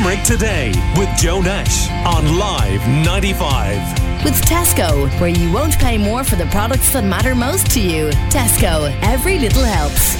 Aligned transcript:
Limerick 0.00 0.24
Today 0.24 0.72
with 0.96 1.14
Joe 1.18 1.42
Nash 1.42 1.90
on 2.06 2.38
Live 2.38 2.80
95. 3.04 4.24
With 4.24 4.34
Tesco, 4.46 5.06
where 5.20 5.28
you 5.28 5.52
won't 5.52 5.78
pay 5.78 5.98
more 5.98 6.24
for 6.24 6.36
the 6.36 6.46
products 6.46 6.94
that 6.94 7.04
matter 7.04 7.34
most 7.34 7.70
to 7.72 7.80
you. 7.82 8.08
Tesco, 8.30 8.98
every 9.02 9.38
little 9.38 9.62
helps. 9.62 10.16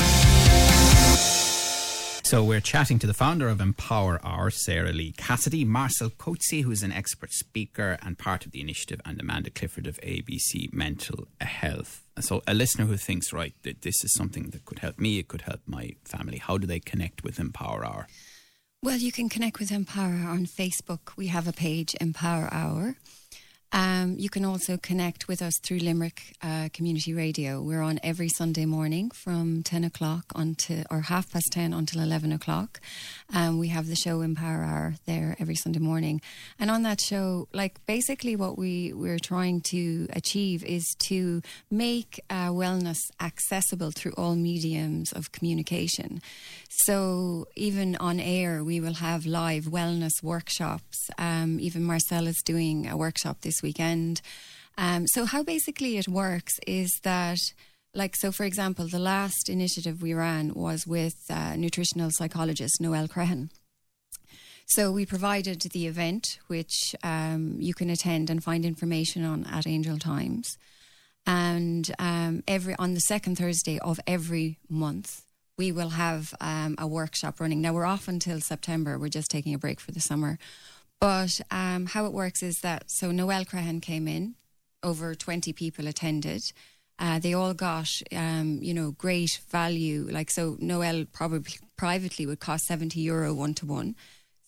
So 2.29 2.45
we're 2.45 2.61
chatting 2.61 2.99
to 2.99 3.07
the 3.07 3.15
founder 3.15 3.49
of 3.49 3.59
Empower 3.63 4.21
Hour, 4.23 4.51
Sarah 4.51 4.93
Lee 4.93 5.13
Cassidy, 5.13 5.65
Marcel 5.65 6.11
Coetzee, 6.11 6.63
who's 6.63 6.83
an 6.83 6.93
expert 6.93 7.33
speaker 7.33 7.97
and 8.03 8.19
part 8.19 8.45
of 8.45 8.53
the 8.53 8.61
initiative, 8.61 9.01
and 9.07 9.19
Amanda 9.19 9.49
Clifford 9.49 9.87
of 9.87 9.99
ABC 10.03 10.71
Mental 10.75 11.27
Health. 11.41 12.05
So 12.19 12.43
a 12.47 12.53
listener 12.53 12.85
who 12.85 12.99
thinks, 12.99 13.33
right, 13.33 13.55
that 13.63 13.81
this 13.81 14.05
is 14.05 14.13
something 14.13 14.51
that 14.51 14.67
could 14.67 14.81
help 14.81 14.99
me, 14.99 15.19
it 15.19 15.29
could 15.29 15.43
help 15.43 15.63
my 15.67 15.93
family. 16.05 16.37
How 16.37 16.59
do 16.59 16.67
they 16.67 16.81
connect 16.81 17.25
with 17.25 17.41
Empower 17.41 17.83
Hour? 17.83 18.07
Well, 18.83 18.97
you 18.97 19.13
can 19.13 19.29
connect 19.29 19.61
with 19.61 19.71
Empower 19.71 20.27
on 20.27 20.47
Facebook. 20.47 21.15
We 21.15 21.27
have 21.27 21.47
a 21.47 21.53
page, 21.53 21.95
Empower 22.01 22.49
Hour. 22.51 22.97
Um, 23.73 24.17
you 24.19 24.29
can 24.29 24.45
also 24.45 24.77
connect 24.77 25.29
with 25.29 25.41
us 25.41 25.55
through 25.63 25.79
Limerick 25.79 26.35
uh, 26.43 26.71
Community 26.73 27.15
Radio. 27.15 27.63
We're 27.63 27.83
on 27.83 28.01
every 28.03 28.29
Sunday 28.29 28.65
morning 28.65 29.11
from 29.13 29.63
10 29.63 29.85
o'clock 29.85 30.25
until, 30.35 30.85
or 30.91 31.03
half 31.03 31.31
past 31.31 31.53
10 31.53 31.73
until 31.73 32.03
11 32.03 32.33
o'clock. 32.33 32.81
Um, 33.33 33.59
we 33.61 33.69
have 33.69 33.87
the 33.87 33.95
show 33.95 34.23
Empower 34.23 34.65
Hour 34.65 34.95
there 35.07 35.37
every 35.39 35.55
Sunday 35.55 35.79
morning. 35.79 36.21
And 36.59 36.69
on 36.69 36.83
that 36.83 37.01
show, 37.01 37.47
like 37.53 37.85
basically 37.87 38.35
what 38.35 38.59
we, 38.59 38.93
we're 38.93 39.21
trying 39.21 39.61
to 39.71 40.09
achieve 40.15 40.65
is 40.65 40.85
to 41.01 41.41
make 41.71 42.21
uh, 42.29 42.49
wellness 42.49 42.99
accessible 43.21 43.93
through 43.93 44.15
all 44.17 44.35
mediums 44.35 45.13
of 45.13 45.31
communication. 45.31 46.21
So 46.87 47.47
even 47.55 47.95
on 47.97 48.19
air, 48.19 48.65
we 48.65 48.81
will 48.81 48.95
have 48.95 49.27
live 49.27 49.65
wellness 49.65 50.23
workshops. 50.25 51.09
Um, 51.19 51.61
even 51.61 51.85
Marcel 51.85 52.27
is 52.27 52.43
doing 52.45 52.89
a 52.89 52.97
workshop 52.97 53.43
this 53.43 53.60
weekend. 53.63 54.21
Um, 54.79 55.07
so 55.07 55.25
how 55.25 55.43
basically 55.43 55.99
it 55.99 56.09
works 56.09 56.55
is 56.67 56.91
that 57.03 57.39
like 57.95 58.15
so 58.17 58.31
for 58.31 58.45
example 58.45 58.87
the 58.87 58.99
last 58.99 59.49
initiative 59.49 60.01
we 60.01 60.15
ran 60.15 60.55
was 60.55 60.87
with 60.87 61.17
uh, 61.29 61.57
nutritional 61.57 62.11
psychologist 62.11 62.81
noel 62.81 63.09
crehan. 63.09 63.51
So 64.67 64.93
we 64.93 65.05
provided 65.05 65.61
the 65.61 65.87
event 65.87 66.39
which 66.47 66.95
um, 67.03 67.57
you 67.59 67.75
can 67.75 67.91
attend 67.91 68.31
and 68.31 68.43
find 68.43 68.65
information 68.65 69.25
on 69.25 69.45
at 69.47 69.67
angel 69.67 69.99
times. 69.99 70.57
And 71.27 71.93
um, 71.99 72.43
every 72.47 72.75
on 72.77 72.95
the 72.95 73.01
second 73.01 73.37
thursday 73.37 73.79
of 73.81 74.01
every 74.07 74.59
month 74.69 75.23
we 75.59 75.73
will 75.73 75.91
have 75.91 76.33
um, 76.41 76.75
a 76.79 76.87
workshop 76.87 77.39
running. 77.39 77.61
Now 77.61 77.75
we're 77.75 77.85
off 77.85 78.09
until 78.09 78.41
september. 78.41 78.99
We're 78.99 79.09
just 79.09 79.31
taking 79.31 79.53
a 79.53 79.59
break 79.59 79.81
for 79.81 79.93
the 79.93 80.01
summer 80.01 80.39
but 81.01 81.41
um, 81.51 81.87
how 81.87 82.05
it 82.05 82.13
works 82.13 82.43
is 82.43 82.61
that 82.61 82.91
so 82.91 83.11
Noel 83.11 83.45
Crehan 83.45 83.81
came 83.81 84.07
in, 84.07 84.35
over 84.83 85.15
20 85.15 85.53
people 85.53 85.87
attended. 85.87 86.53
Uh, 86.99 87.19
they 87.19 87.33
all 87.33 87.55
got, 87.55 87.89
um, 88.15 88.59
you 88.61 88.75
know, 88.75 88.91
great 88.93 89.41
value. 89.51 90.07
Like, 90.11 90.31
so 90.31 90.59
Noel 90.61 91.07
probably 91.11 91.55
privately 91.77 92.27
would 92.27 92.41
cost 92.41 92.67
70 92.67 93.01
euro 93.01 93.33
one 93.33 93.55
to 93.55 93.67
one. 93.67 93.97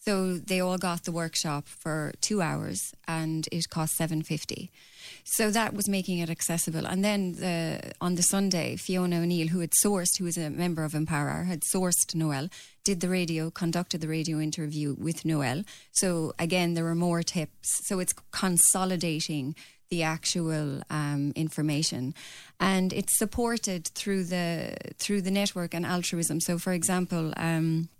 So 0.04 0.36
they 0.36 0.60
all 0.60 0.78
got 0.78 1.04
the 1.04 1.12
workshop 1.12 1.68
for 1.68 2.12
two 2.20 2.42
hours 2.42 2.92
and 3.06 3.48
it 3.52 3.70
cost 3.70 3.94
750. 3.94 4.70
So 5.24 5.50
that 5.52 5.74
was 5.74 5.88
making 5.88 6.18
it 6.18 6.28
accessible. 6.28 6.86
And 6.86 7.04
then 7.04 7.34
the, 7.34 7.92
on 8.00 8.16
the 8.16 8.22
Sunday, 8.22 8.74
Fiona 8.76 9.20
O'Neill, 9.20 9.48
who 9.48 9.60
had 9.60 9.70
sourced, 9.84 10.18
who 10.18 10.24
was 10.24 10.36
a 10.36 10.50
member 10.50 10.82
of 10.82 10.94
Empower, 10.94 11.44
had 11.44 11.62
sourced 11.62 12.14
Noel, 12.16 12.48
did 12.84 13.00
the 13.00 13.08
radio, 13.08 13.50
conducted 13.50 14.00
the 14.00 14.08
radio 14.08 14.38
interview 14.38 14.94
with 14.98 15.24
Noel. 15.24 15.62
So 15.92 16.34
again, 16.38 16.74
there 16.74 16.84
were 16.84 16.94
more 16.94 17.22
tips. 17.22 17.68
So 17.86 17.98
it's 17.98 18.14
consolidating 18.32 19.54
the 19.92 20.02
actual 20.02 20.82
um, 20.88 21.32
information, 21.36 22.14
and 22.58 22.94
it's 22.94 23.18
supported 23.18 23.88
through 23.88 24.24
the 24.24 24.74
through 24.96 25.20
the 25.20 25.30
network 25.30 25.74
and 25.74 25.84
altruism. 25.84 26.40
So, 26.40 26.58
for 26.58 26.72
example, 26.72 27.34
um, 27.36 27.90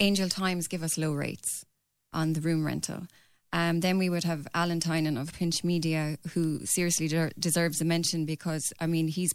Angel 0.00 0.28
Times 0.28 0.66
give 0.66 0.82
us 0.82 0.98
low 0.98 1.12
rates 1.12 1.64
on 2.12 2.32
the 2.32 2.40
room 2.40 2.66
rental. 2.66 3.06
Um, 3.52 3.80
then 3.80 3.98
we 3.98 4.08
would 4.08 4.24
have 4.24 4.48
Alan 4.52 4.80
Tynan 4.80 5.16
of 5.16 5.32
Pinch 5.32 5.62
Media, 5.62 6.18
who 6.34 6.66
seriously 6.66 7.06
de- 7.06 7.30
deserves 7.38 7.80
a 7.80 7.84
mention 7.84 8.24
because 8.24 8.72
I 8.80 8.86
mean 8.86 9.06
he's 9.06 9.32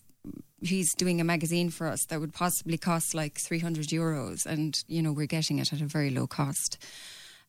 he's 0.61 0.93
doing 0.95 1.21
a 1.21 1.23
magazine 1.23 1.69
for 1.69 1.87
us 1.87 2.05
that 2.09 2.19
would 2.19 2.33
possibly 2.33 2.77
cost 2.77 3.13
like 3.13 3.37
300 3.45 3.87
euros, 3.87 4.45
and 4.45 4.83
you 4.87 5.01
know 5.01 5.11
we're 5.11 5.25
getting 5.25 5.59
it 5.59 5.73
at 5.73 5.81
a 5.81 5.85
very 5.85 6.09
low 6.09 6.27
cost. 6.27 6.77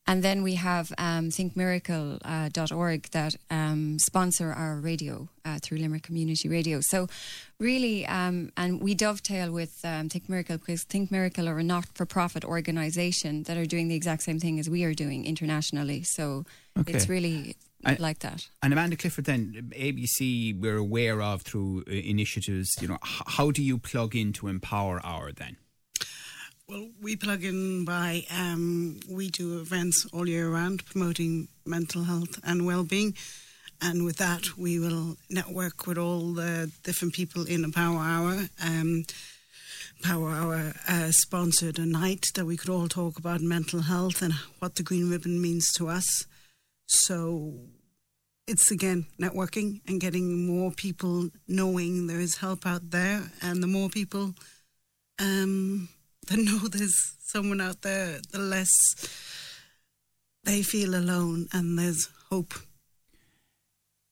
And 0.09 0.23
then 0.23 0.45
we 0.45 0.55
have 0.55 0.93
um, 0.99 1.31
thinkmiracle.org 1.31 3.01
uh, 3.05 3.09
that 3.11 3.35
um, 3.51 3.99
sponsor 3.99 4.53
our 4.53 4.77
radio 4.77 5.29
uh, 5.45 5.59
through 5.61 5.79
Limerick 5.79 6.05
Community 6.05 6.49
Radio. 6.49 6.79
So, 6.81 7.09
really, 7.59 8.07
um, 8.07 8.53
and 8.57 8.81
we 8.81 8.95
dovetail 8.95 9.51
with 9.51 9.75
um, 9.83 10.09
Think 10.09 10.29
Miracle 10.29 10.59
because 10.59 10.85
Think 10.85 11.11
Miracle 11.11 11.49
are 11.49 11.59
a 11.59 11.65
not 11.65 11.87
for 11.95 12.07
profit 12.07 12.45
organisation 12.45 13.43
that 13.45 13.57
are 13.57 13.67
doing 13.67 13.89
the 13.89 13.97
exact 13.97 14.23
same 14.23 14.39
thing 14.39 14.61
as 14.61 14.71
we 14.71 14.85
are 14.85 14.95
doing 14.95 15.27
internationally. 15.27 16.05
So, 16.05 16.45
okay. 16.79 16.93
it's 16.93 17.09
really 17.09 17.57
and, 17.91 18.01
like 18.01 18.21
that. 18.21 18.49
And 18.63 18.73
Amanda 18.73 18.97
Clifford, 18.97 19.25
then 19.25 19.71
ABC, 19.77 20.59
we're 20.59 20.77
aware 20.77 21.23
of 21.23 21.43
through 21.43 21.85
uh, 21.89 21.93
initiatives. 21.93 22.71
You 22.81 22.89
know, 22.89 22.99
h- 23.05 23.23
how 23.27 23.51
do 23.51 23.63
you 23.63 23.79
plug 23.79 24.15
into 24.15 24.49
Empower 24.49 25.01
Hour 25.05 25.33
then? 25.33 25.57
Well, 26.69 26.89
we 27.01 27.15
plug 27.15 27.45
in 27.45 27.85
by 27.85 28.25
um, 28.31 28.99
we 29.09 29.29
do 29.29 29.61
events 29.61 30.05
all 30.13 30.29
year 30.29 30.51
round 30.51 30.85
promoting 30.85 31.47
mental 31.65 32.03
health 32.05 32.41
and 32.43 32.67
well-being, 32.67 33.15
and 33.81 34.05
with 34.05 34.17
that 34.17 34.59
we 34.59 34.81
will 34.81 35.17
network 35.31 35.87
with 35.87 35.97
all 35.97 36.33
the 36.33 36.73
different 36.83 37.15
people 37.15 37.45
in 37.45 37.63
Empower 37.63 38.01
Hour. 38.01 38.49
Um, 38.61 39.05
Power 40.03 40.31
Hour 40.31 40.73
uh, 40.89 41.11
sponsored 41.11 41.79
a 41.79 41.87
night 41.87 42.27
that 42.35 42.45
we 42.45 42.57
could 42.57 42.69
all 42.69 42.89
talk 42.89 43.19
about 43.19 43.41
mental 43.41 43.83
health 43.83 44.21
and 44.21 44.35
what 44.59 44.75
the 44.75 44.83
green 44.83 45.09
ribbon 45.09 45.41
means 45.41 45.73
to 45.75 45.89
us. 45.89 46.27
So 46.87 47.55
it's 48.47 48.71
again 48.71 49.07
networking 49.21 49.81
and 49.89 50.01
getting 50.01 50.47
more 50.47 50.71
people 50.71 51.29
knowing 51.49 52.07
there 52.07 52.21
is 52.21 52.37
help 52.37 52.67
out 52.67 52.91
there, 52.91 53.23
and 53.43 53.63
the 53.63 53.67
more 53.67 53.89
people. 53.89 54.35
Um, 55.19 55.89
they 56.29 56.37
know 56.37 56.59
there's 56.59 57.17
someone 57.21 57.61
out 57.61 57.83
there, 57.83 58.19
the 58.33 58.39
less 58.39 58.71
they 60.45 60.63
feel 60.63 60.95
alone 60.95 61.49
and 61.53 61.79
there's 61.79 62.09
hope. 62.31 62.55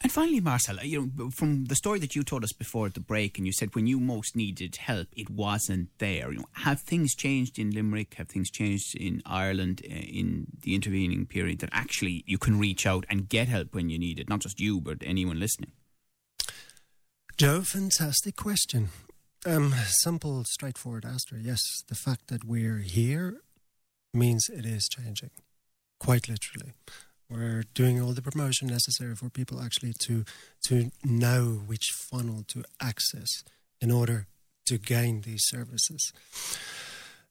And 0.04 0.12
finally, 0.12 0.41
Marcel, 0.41 0.84
you 0.84 1.10
know, 1.16 1.31
from 1.31 1.65
the 1.65 1.75
story 1.75 1.98
that 2.00 2.15
you 2.15 2.22
told 2.25 2.44
us 2.44 2.53
before 2.53 2.91
the 2.91 3.00
break, 3.00 3.38
and 3.38 3.47
you 3.47 3.54
said 3.54 3.75
when 3.75 3.87
you 3.87 3.98
most 3.98 4.37
needed 4.37 4.76
help, 4.76 5.09
it 5.16 5.31
wasn't 5.31 5.88
there. 5.97 6.31
You 6.31 6.41
know, 6.41 6.48
have 6.53 6.82
things 6.82 7.15
changed 7.15 7.59
in 7.59 7.70
Limerick? 7.70 8.12
Have 8.14 8.28
things 8.28 8.50
changed 8.50 8.94
in 8.97 9.22
Ireland 9.25 9.81
uh, 9.82 9.94
in 9.94 10.48
the 10.60 10.75
intervening 10.75 11.25
period 11.25 11.60
that 11.60 11.70
actually 11.72 12.22
you 12.26 12.37
can 12.37 12.59
reach 12.59 12.84
out 12.84 13.06
and 13.09 13.31
get 13.31 13.48
help 13.48 13.75
when 13.75 13.88
you 13.88 13.98
need 13.98 14.19
it? 14.19 14.28
Not 14.28 14.41
just 14.41 14.60
you, 14.60 14.78
but 14.78 14.98
anyone 15.00 15.41
listening. 15.41 15.72
Joe, 17.38 17.62
fantastic 17.62 18.37
question. 18.37 18.91
Um, 19.47 19.72
simple, 19.87 20.44
straightforward 20.44 21.06
answer. 21.06 21.38
Yes, 21.41 21.62
the 21.88 21.94
fact 21.94 22.28
that 22.28 22.44
we're 22.44 22.81
here 22.81 23.41
means 24.12 24.50
it 24.50 24.66
is 24.66 24.87
changing, 24.87 25.31
quite 25.98 26.28
literally. 26.28 26.75
We're 27.34 27.64
doing 27.74 28.00
all 28.00 28.12
the 28.12 28.22
promotion 28.22 28.68
necessary 28.68 29.16
for 29.16 29.28
people 29.28 29.60
actually 29.60 29.92
to 30.00 30.24
to 30.68 30.90
know 31.04 31.62
which 31.66 31.90
funnel 32.10 32.44
to 32.48 32.62
access 32.80 33.42
in 33.80 33.90
order 33.90 34.26
to 34.66 34.78
gain 34.78 35.22
these 35.22 35.42
services. 35.46 36.12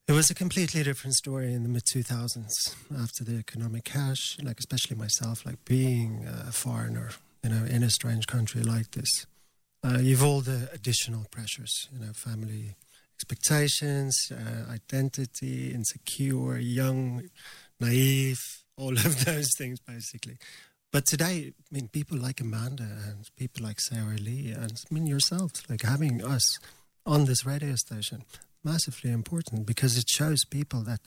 It 0.06 0.12
was 0.12 0.30
a 0.30 0.36
completely 0.36 0.84
different 0.84 1.16
story 1.16 1.54
in 1.54 1.64
the 1.64 1.70
mid 1.70 1.84
2000s 1.86 2.50
after 3.02 3.24
the 3.24 3.38
economic 3.38 3.90
crash, 3.90 4.38
like 4.44 4.60
especially 4.60 4.98
myself, 4.98 5.46
like 5.46 5.64
being 5.64 6.28
a 6.28 6.52
foreigner, 6.52 7.12
you 7.42 7.52
know, 7.52 7.64
in 7.64 7.84
a 7.84 7.90
strange 7.90 8.28
country 8.28 8.62
like 8.62 8.92
this. 8.92 9.26
Uh, 9.82 10.00
you've 10.02 10.24
all 10.24 10.42
the 10.42 10.70
additional 10.74 11.26
pressures, 11.32 11.88
you 11.94 12.06
know, 12.06 12.12
family 12.12 12.76
expectations, 13.16 14.30
uh, 14.32 14.70
identity, 14.70 15.74
insecure, 15.74 16.58
young, 16.58 17.30
naive, 17.80 18.63
all 18.78 18.92
of 18.92 19.26
those 19.26 19.50
things, 19.58 19.80
basically. 19.80 20.38
But 20.92 21.06
today, 21.08 21.54
I 21.72 21.76
mean, 21.76 21.88
people 21.88 22.18
like 22.18 22.40
Amanda 22.40 22.84
and 22.84 23.30
people 23.36 23.66
like 23.66 23.80
Sarah 23.80 24.18
Lee, 24.18 24.52
and 24.52 24.72
I 24.72 24.94
mean 24.94 25.08
yourself, 25.08 25.52
like 25.70 25.82
having 25.82 26.24
us 26.24 26.60
on 27.06 27.26
this 27.26 27.46
radio 27.46 27.76
station, 27.76 28.24
massively 28.64 29.12
important 29.12 29.66
because 29.66 29.98
it 29.98 30.08
shows 30.08 30.46
people 30.46 30.82
that 30.84 31.00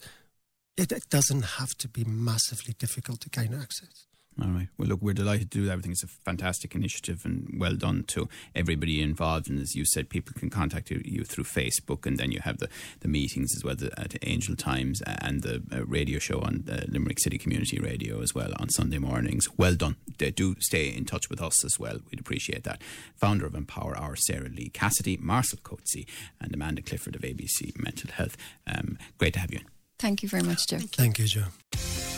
it, 0.77 0.93
it 0.93 1.09
doesn't 1.09 1.43
have 1.43 1.71
to 1.79 1.89
be 1.89 2.05
massively 2.05 2.75
difficult 2.79 3.21
to 3.23 3.31
gain 3.31 3.55
access. 3.55 4.07
All 4.43 4.51
right. 4.51 4.69
Well, 4.77 4.89
look, 4.89 5.01
we're 5.01 5.15
delighted 5.15 5.51
to 5.51 5.59
do 5.59 5.65
that. 5.67 5.79
I 5.79 5.81
think 5.81 5.93
it's 5.93 6.03
a 6.03 6.09
fantastic 6.09 6.75
initiative 6.75 7.25
and 7.25 7.57
well 7.59 7.75
done 7.75 8.05
to 8.09 8.29
everybody 8.55 9.01
involved. 9.01 9.49
And 9.49 9.59
as 9.59 9.75
you 9.75 9.87
said, 9.87 10.11
people 10.11 10.35
can 10.39 10.51
contact 10.51 10.91
you, 10.91 11.01
you 11.05 11.25
through 11.25 11.45
Facebook, 11.45 12.05
and 12.05 12.19
then 12.19 12.33
you 12.33 12.41
have 12.41 12.59
the, 12.59 12.69
the 13.01 13.09
meetings 13.09 13.55
as 13.57 13.65
well 13.65 13.77
at 13.97 14.15
Angel 14.23 14.55
Times 14.55 15.01
and 15.07 15.43
the 15.43 15.63
uh, 15.73 15.87
radio 15.87 16.19
show 16.19 16.41
on 16.41 16.65
the 16.67 16.85
Limerick 16.89 17.19
City 17.19 17.39
Community 17.39 17.79
Radio 17.79 18.21
as 18.21 18.35
well 18.35 18.53
on 18.59 18.69
Sunday 18.69 18.99
mornings. 18.99 19.49
Well 19.57 19.75
done. 19.75 19.97
They 20.19 20.31
do 20.31 20.57
stay 20.61 20.89
in 20.95 21.07
touch 21.07 21.31
with 21.31 21.41
us 21.41 21.65
as 21.65 21.79
well. 21.79 22.01
We'd 22.11 22.21
appreciate 22.21 22.65
that. 22.65 22.83
Founder 23.17 23.47
of 23.47 23.55
Empower 23.55 23.97
Hour, 23.97 24.17
Sarah 24.17 24.51
Lee 24.51 24.69
Cassidy, 24.69 25.17
Marcel 25.17 25.61
Coetzee, 25.63 26.07
and 26.41 26.53
Amanda 26.53 26.83
Clifford 26.83 27.17
of 27.17 27.23
ABC 27.23 27.79
Mental 27.79 28.11
Health. 28.13 28.37
Um, 28.67 28.99
great 29.17 29.33
to 29.35 29.41
have 29.41 29.53
you. 29.53 29.61
Thank 29.99 30.23
you 30.23 30.29
very 30.29 30.43
much, 30.43 30.69
Joe. 30.69 30.79
Thank 30.79 31.19
you, 31.19 31.25
Joe. 31.25 31.45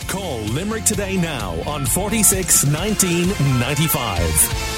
Call 0.08 0.38
Limerick 0.40 0.84
today 0.84 1.18
now 1.18 1.54
on 1.66 1.84
46 1.84 2.64
19 2.64 3.28
95. 3.60 4.77